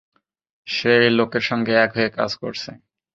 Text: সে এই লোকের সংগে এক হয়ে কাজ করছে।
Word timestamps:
সে 0.67 0.91
এই 0.99 1.11
লোকের 1.19 1.43
সংগে 1.49 1.73
এক 1.83 1.91
হয়ে 1.97 2.09
কাজ 2.17 2.31
করছে। 2.41 2.69